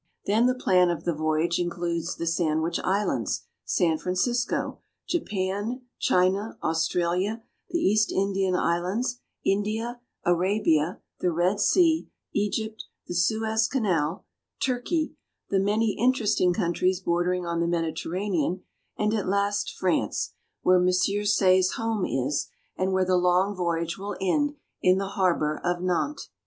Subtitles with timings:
[0.25, 7.43] Then the plan of the voyage includes the Sandwich Islands, San Francisco, Japan, China, Australia,
[7.69, 14.25] the East Indian islands, India, Arabia, the Red Sea, Egypt, the Suez Canal,
[14.59, 15.13] Turkey,
[15.51, 18.63] the many interesting countries bordering on the Mediterranean,
[18.97, 20.33] and at last France,
[20.63, 20.91] where M.
[20.91, 26.29] Say's home is, and where the long voyage will end in the harbor of Nantes.